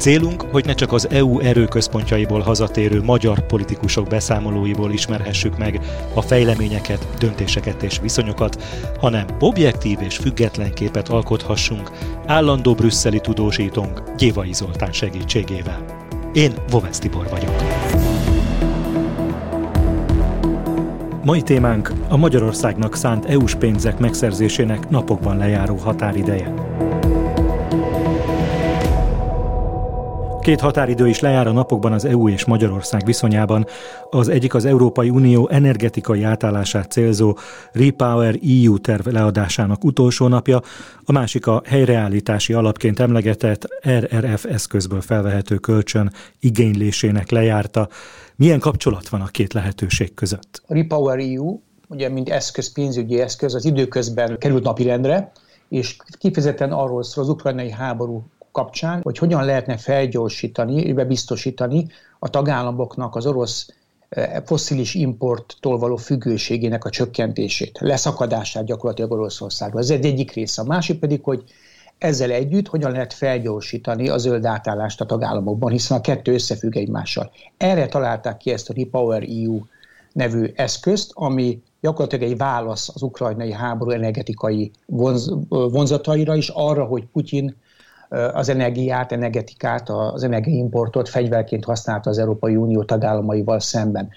[0.00, 5.80] Célunk, hogy ne csak az EU erőközpontjaiból hazatérő magyar politikusok beszámolóiból ismerhessük meg
[6.14, 8.62] a fejleményeket, döntéseket és viszonyokat,
[9.00, 11.90] hanem objektív és független képet alkothassunk
[12.26, 15.84] állandó brüsszeli tudósítónk Gyévai Zoltán segítségével.
[16.32, 17.54] Én Vovesz Tibor vagyok.
[21.24, 26.54] Mai témánk a Magyarországnak szánt EU-s pénzek megszerzésének napokban lejáró határideje.
[30.40, 33.66] Két határidő is lejár a napokban az EU és Magyarország viszonyában.
[34.10, 37.36] Az egyik az Európai Unió energetikai átállását célzó
[37.72, 40.60] Repower EU terv leadásának utolsó napja,
[41.04, 47.88] a másik a helyreállítási alapként emlegetett RRF eszközből felvehető kölcsön igénylésének lejárta.
[48.36, 50.62] Milyen kapcsolat van a két lehetőség között?
[50.66, 55.32] A Repower EU, ugye mint eszköz, pénzügyi eszköz, az időközben került napirendre,
[55.68, 61.86] és kifejezetten arról szól az ukrajnai háború kapcsán, hogy hogyan lehetne felgyorsítani, bebiztosítani
[62.18, 63.68] a tagállamoknak az orosz
[64.08, 69.82] eh, fosszilis importtól való függőségének a csökkentését, leszakadását gyakorlatilag Oroszországban.
[69.82, 70.62] Ez egy egyik része.
[70.62, 71.44] A másik pedig, hogy
[71.98, 77.30] ezzel együtt hogyan lehet felgyorsítani a zöld átállást a tagállamokban, hiszen a kettő összefügg egymással.
[77.56, 79.60] Erre találták ki ezt a Repower EU
[80.12, 87.06] nevű eszközt, ami gyakorlatilag egy válasz az ukrajnai háború energetikai vonz, vonzataira is, arra, hogy
[87.12, 87.56] Putyin
[88.32, 94.08] az energiát, energetikát, az energiaimportot fegyverként használta az Európai Unió tagállamaival szemben.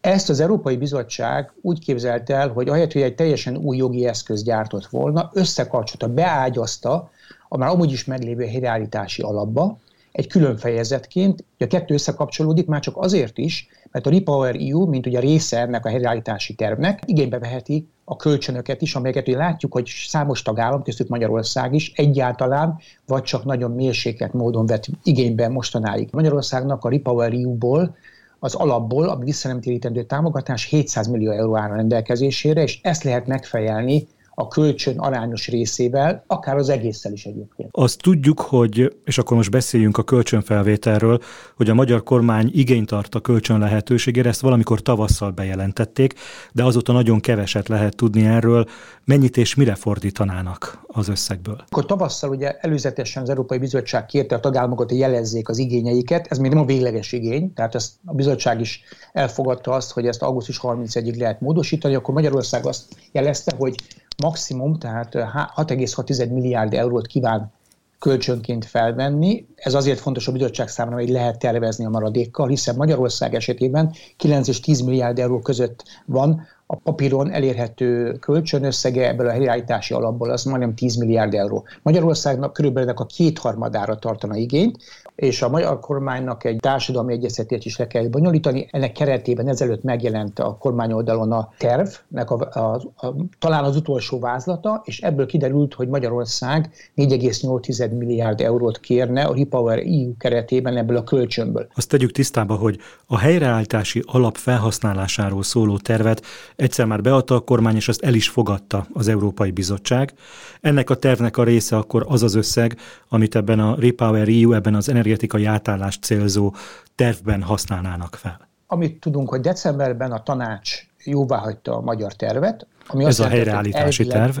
[0.00, 4.42] Ezt az Európai Bizottság úgy képzelt el, hogy ahelyett, hogy egy teljesen új jogi eszköz
[4.42, 7.10] gyártott volna, összekapcsolta, beágyazta
[7.48, 9.78] a már amúgy is meglévő helyreállítási alapba,
[10.12, 14.86] egy külön fejezetként, hogy a kettő összekapcsolódik már csak azért is, mert a Repower EU,
[14.86, 19.72] mint ugye része ennek a helyreállítási tervnek, igénybe veheti a kölcsönöket is, amelyeket ugye látjuk,
[19.72, 26.08] hogy számos tagállam, köztük Magyarország is egyáltalán, vagy csak nagyon mérsékelt módon vett igénybe mostanáig.
[26.12, 27.96] Magyarországnak a Repower EU-ból
[28.38, 34.06] az alapból a visszanemtérítendő támogatás 700 millió euró áll rendelkezésére, és ezt lehet megfejelni
[34.40, 37.68] a kölcsön arányos részével, akár az egésszel is egyébként.
[37.72, 41.20] Azt tudjuk, hogy, és akkor most beszéljünk a kölcsönfelvételről,
[41.56, 46.14] hogy a magyar kormány igényt tart a kölcsön lehetőségére, ezt valamikor tavasszal bejelentették,
[46.52, 48.66] de azóta nagyon keveset lehet tudni erről.
[49.04, 51.64] Mennyit és mire fordítanának az összegből?
[51.66, 56.26] Akkor tavasszal ugye előzetesen az Európai Bizottság kérte a tagállamokat, hogy jelezzék az igényeiket.
[56.30, 60.22] Ez még nem a végleges igény, tehát ezt a bizottság is elfogadta azt, hogy ezt
[60.22, 61.94] augusztus 31-ig lehet módosítani.
[61.94, 63.74] Akkor Magyarország azt jelezte, hogy
[64.22, 67.52] maximum, tehát 6,6 milliárd eurót kíván
[67.98, 69.46] kölcsönként felvenni.
[69.54, 74.48] Ez azért fontos a bizottság számára, hogy lehet tervezni a maradékkal, hiszen Magyarország esetében 9
[74.48, 80.44] és 10 milliárd euró között van a papíron elérhető kölcsönösszege ebből a helyreállítási alapból az
[80.44, 81.64] majdnem 10 milliárd euró.
[81.82, 84.76] Magyarországnak körülbelül ennek a kétharmadára tartana igényt,
[85.14, 88.68] és a magyar kormánynak egy társadalmi egyeztetést is le kell bonyolítani.
[88.70, 92.74] Ennek keretében ezelőtt megjelent a kormány oldalon a tervnek a, a,
[93.06, 99.34] a, talán az utolsó vázlata, és ebből kiderült, hogy Magyarország 4,8 milliárd eurót kérne a
[99.34, 101.66] Repower EU keretében ebből a kölcsönből.
[101.74, 106.22] Azt tegyük tisztába, hogy a helyreállítási alap felhasználásáról szóló tervet
[106.60, 110.12] egyszer már beadta a kormány, és azt el is fogadta az Európai Bizottság.
[110.60, 112.78] Ennek a tervnek a része akkor az az összeg,
[113.08, 116.54] amit ebben a Repower EU, ebben az energetikai átállást célzó
[116.94, 118.48] tervben használnának fel.
[118.66, 122.66] Amit tudunk, hogy decemberben a tanács jóvá hagyta a magyar tervet.
[122.86, 124.38] Ami ez a helyreállítási elvileg, terv.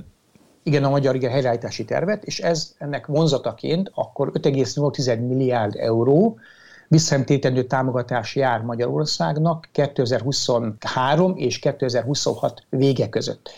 [0.62, 6.38] Igen, a magyar igen, helyreállítási tervet, és ez ennek vonzataként akkor 5,8 milliárd euró
[6.90, 13.50] visszanemtétendő támogatás jár Magyarországnak 2023 és 2026 vége között.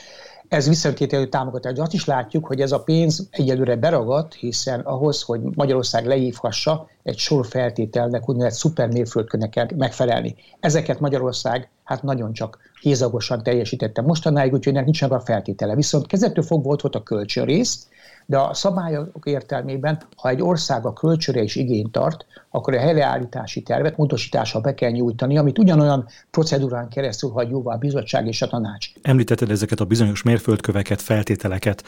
[0.48, 1.78] Ez visszatételő támogatás.
[1.78, 7.18] Azt is látjuk, hogy ez a pénz egyelőre beragadt, hiszen ahhoz, hogy Magyarország leívhassa, egy
[7.18, 10.34] sor feltételnek, úgynevezett szupermérföldkönek kell megfelelni.
[10.60, 15.74] Ezeket Magyarország hát nagyon csak hézagosan teljesítette mostanáig, úgyhogy ennek nincsenek a feltétele.
[15.74, 17.86] Viszont kezdettől fogva volt, volt a kölcsönrész,
[18.26, 23.62] de a szabályok értelmében, ha egy ország a kölcsöre is igényt tart, akkor a helyreállítási
[23.62, 28.46] tervet módosítással be kell nyújtani, amit ugyanolyan procedúrán keresztül hagy jóvá a bizottság és a
[28.46, 28.88] tanács.
[29.02, 31.84] Említetted ezeket a bizonyos mérföldköveket, feltételeket,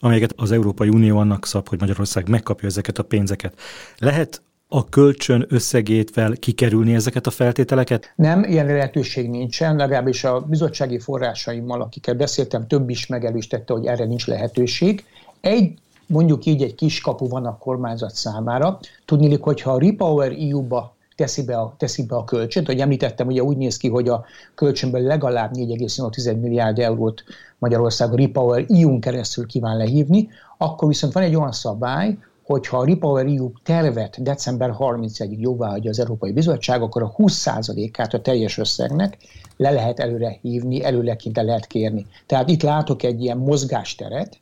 [0.00, 3.54] amelyeket az Európai Unió annak szab, hogy Magyarország megkapja ezeket a pénzeket.
[3.98, 8.12] Lehet a kölcsön összegétvel kikerülni ezeket a feltételeket?
[8.16, 14.04] Nem, ilyen lehetőség nincsen, legalábbis a bizottsági forrásaimmal, akikkel beszéltem, több is megelősítette, hogy erre
[14.04, 15.04] nincs lehetőség.
[15.40, 18.78] Egy mondjuk így egy kis kapu van a kormányzat számára.
[19.04, 22.66] Tudni, hogyha a Repower EU-ba teszi be a, teszi be a kölcsönt.
[22.66, 24.24] Hogy említettem, ugye úgy néz ki, hogy a
[24.54, 27.24] kölcsönből legalább 4,8 milliárd eurót
[27.58, 30.28] Magyarország a Repower EU-n keresztül kíván lehívni,
[30.58, 32.18] akkor viszont van egy olyan szabály,
[32.48, 38.14] hogyha a Repower EU tervet december 31-ig jóvá hagyja az Európai Bizottság, akkor a 20%-át
[38.14, 39.16] a teljes összegnek
[39.56, 42.06] le lehet előre hívni, előlekinte lehet kérni.
[42.26, 44.38] Tehát itt látok egy ilyen mozgásteret,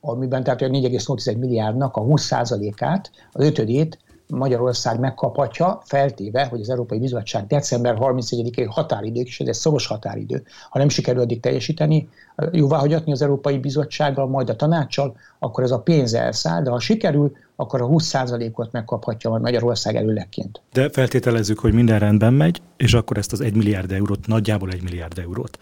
[0.00, 3.98] amiben tehát a 4,8 milliárdnak a 20%-át, az ötödét
[4.30, 10.42] Magyarország megkaphatja, feltéve, hogy az Európai Bizottság december 31-i határidők, és ez egy szoros határidő,
[10.70, 12.08] ha nem sikerül addig teljesíteni,
[12.52, 17.32] jóváhagyatni az Európai Bizottsággal, majd a tanácssal, akkor ez a pénz elszáll, de ha sikerül,
[17.56, 20.60] akkor a 20%-ot megkaphatja majd Magyarország előlekként.
[20.72, 24.82] De feltételezzük, hogy minden rendben megy, és akkor ezt az 1 milliárd eurót, nagyjából 1
[24.82, 25.58] milliárd eurót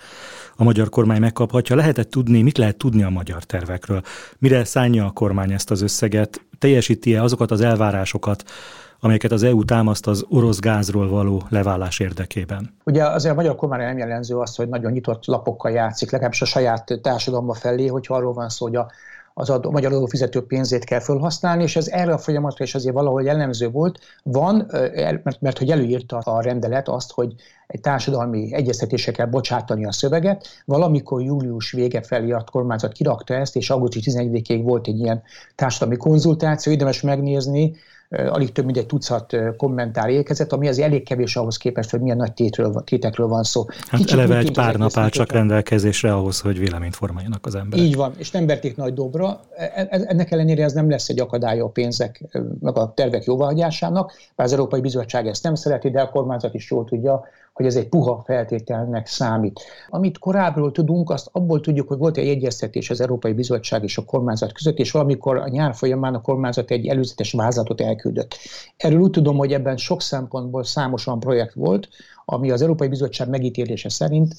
[0.61, 1.77] a magyar kormány megkaphatja.
[1.77, 4.03] Lehetett tudni, mit lehet tudni a magyar tervekről?
[4.39, 6.41] Mire szánja a kormány ezt az összeget?
[6.59, 8.45] Teljesíti-e azokat az elvárásokat,
[9.01, 12.75] amelyeket az EU támaszt az orosz gázról való leválás érdekében.
[12.85, 16.47] Ugye azért a magyar kormány nem jellemző azt, hogy nagyon nyitott lapokkal játszik, legalábbis a
[16.47, 18.91] saját társadalma felé, hogyha arról van szó, hogy a
[19.39, 23.23] az adó, magyar adófizető pénzét kell felhasználni, és ez erre a folyamatra is azért valahol
[23.23, 23.99] jellemző volt.
[24.23, 24.67] Van,
[25.23, 27.35] mert, mert hogy előírta a rendelet azt, hogy
[27.67, 30.47] egy társadalmi egyeztetése kell bocsátani a szöveget.
[30.65, 35.23] Valamikor július vége felé a kormányzat kirakta ezt, és augusztus 11-ig volt egy ilyen
[35.55, 37.77] társadalmi konzultáció, érdemes megnézni,
[38.11, 42.17] alig több mint egy tucat kommentár érkezett, ami az elég kevés ahhoz képest, hogy milyen
[42.17, 43.65] nagy tétről, tétekről van szó.
[43.69, 47.87] Hát Kicsit eleve egy pár nap áll csak rendelkezésre ahhoz, hogy véleményt formáljanak az emberek.
[47.87, 49.41] Így van, és nem verték nagy dobra.
[49.57, 52.23] E, e, ennek ellenére ez nem lesz egy akadálya a pénzek,
[52.61, 56.71] meg a tervek jóváhagyásának, bár az Európai Bizottság ezt nem szereti, de a kormányzat is
[56.71, 57.25] jól tudja,
[57.59, 59.61] hogy ez egy puha feltételnek számít.
[59.89, 64.05] Amit korábbról tudunk, azt abból tudjuk, hogy volt egy egyeztetés az Európai Bizottság és a
[64.05, 68.37] kormányzat között, és valamikor a nyár folyamán a kormányzat egy előzetes vázatot elküldött.
[68.77, 71.89] Erről úgy tudom, hogy ebben sok szempontból számos olyan projekt volt,
[72.25, 74.35] ami az Európai Bizottság megítélése szerint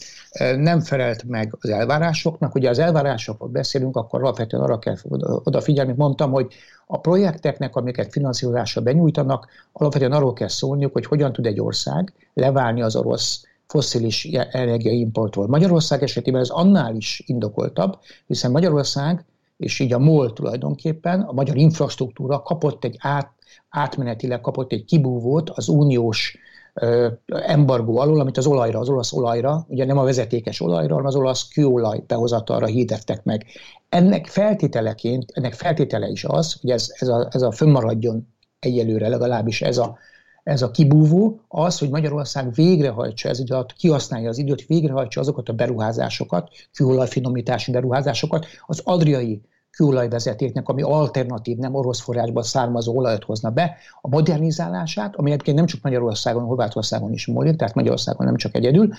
[0.57, 2.55] nem felelt meg az elvárásoknak.
[2.55, 4.95] Ugye az elvárásokról beszélünk, akkor alapvetően arra kell
[5.43, 6.53] odafigyelni, mondtam, hogy
[6.91, 12.81] a projekteknek, amiket finanszírozásra benyújtanak, alapvetően arról kell szólniuk, hogy hogyan tud egy ország leválni
[12.81, 15.47] az orosz foszilis energiaimportról.
[15.47, 17.97] Magyarország esetében ez annál is indokoltabb,
[18.27, 19.25] hiszen Magyarország,
[19.57, 23.31] és így a MOL tulajdonképpen, a magyar infrastruktúra kapott egy át,
[23.69, 26.37] átmenetileg kapott egy kibúvót az uniós
[27.25, 31.15] embargó alól, amit az olajra, az olasz olajra, ugye nem a vezetékes olajra, hanem az
[31.15, 33.45] olasz kőolaj behozatalra hirdettek meg.
[33.89, 38.27] Ennek feltételeként, ennek feltétele is az, hogy ez, ez, a, ez a fönnmaradjon
[38.59, 39.97] egyelőre legalábbis ez a,
[40.43, 45.53] ez a kibúvó, az, hogy Magyarország végrehajtsa ez időt, kihasználja az időt, végrehajtsa azokat a
[45.53, 49.41] beruházásokat, kőolajfinomítási beruházásokat, az adriai
[49.79, 55.65] kőolajvezetéknek, ami alternatív, nem orosz forrásból származó olajat hozna be, a modernizálását, ami egyébként nem
[55.65, 58.89] csak Magyarországon, Horvátországon is múlik, tehát Magyarországon nem csak egyedül.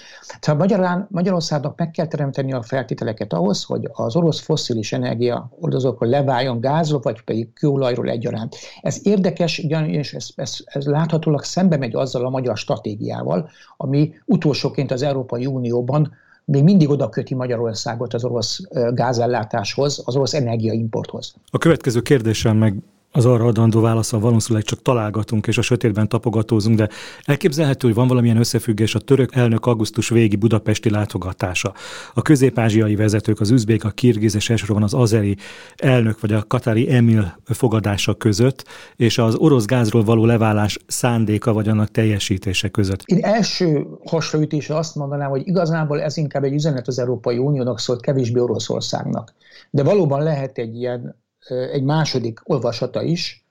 [0.41, 6.61] Tehát Magyarországnak meg kell teremteni a feltételeket ahhoz, hogy az orosz fosszilis energia oldozókról leváljon
[6.61, 8.57] gázról, vagy pedig kőolajról egyaránt.
[8.83, 14.91] Ez érdekes, ugyanis ez, ez, ez láthatólag szembe megy azzal a magyar stratégiával, ami utolsóként
[14.91, 16.13] az Európai Unióban
[16.45, 18.61] még mindig oda köti Magyarországot az orosz
[18.93, 21.35] gázellátáshoz, az orosz energiaimporthoz.
[21.51, 22.75] A következő kérdésem meg
[23.13, 26.89] az arra adandó válasza valószínűleg csak találgatunk és a sötétben tapogatózunk, de
[27.25, 31.73] elképzelhető, hogy van valamilyen összefüggés a török elnök augusztus végi budapesti látogatása.
[32.15, 35.37] A közép-ázsiai vezetők, az üzbék, a kirgiz és elsősorban az azeri
[35.77, 38.65] elnök vagy a katari emil fogadása között,
[38.97, 43.03] és az orosz gázról való leválás szándéka vagy annak teljesítése között.
[43.05, 48.01] Én első hasraütésre azt mondanám, hogy igazából ez inkább egy üzenet az Európai Uniónak szólt
[48.01, 49.35] kevésbé Oroszországnak.
[49.71, 51.19] De valóban lehet egy ilyen
[51.49, 53.45] egy második olvasata is,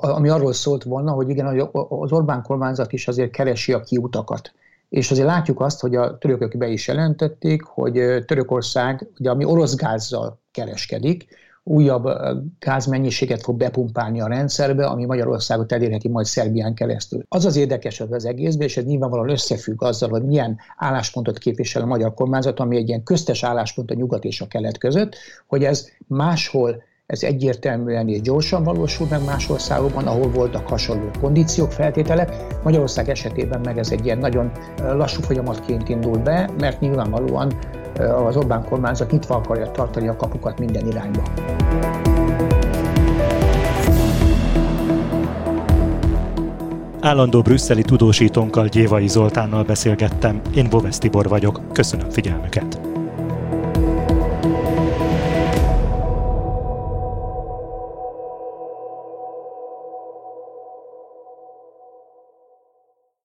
[0.00, 4.52] ami arról szólt volna, hogy igen, az Orbán kormányzat is azért keresi a kiutakat.
[4.88, 7.92] És azért látjuk azt, hogy a törökök be is jelentették, hogy
[8.26, 11.26] Törökország, ugye, ami orosz gázzal kereskedik,
[11.66, 12.08] újabb
[12.58, 17.22] gázmennyiséget fog bepumpálni a rendszerbe, ami Magyarországot elérheti majd Szerbián keresztül.
[17.28, 21.86] Az az érdekes az egészben, és ez nyilvánvalóan összefügg azzal, hogy milyen álláspontot képvisel a
[21.86, 25.16] magyar kormányzat, ami egy ilyen köztes álláspont a nyugat és a kelet között,
[25.46, 31.72] hogy ez máshol ez egyértelműen és gyorsan valósul meg más országokban, ahol voltak hasonló kondíciók,
[31.72, 32.36] feltételek.
[32.62, 37.52] Magyarország esetében meg ez egy ilyen nagyon lassú folyamatként indul be, mert nyilvánvalóan
[38.26, 41.22] az Orbán kormányzat nyitva akarja tartani a kapukat minden irányba.
[47.00, 50.40] Állandó brüsszeli tudósítónkkal Gyévai Zoltánnal beszélgettem.
[50.54, 51.60] Én Boves Tibor vagyok.
[51.72, 52.83] Köszönöm figyelmüket!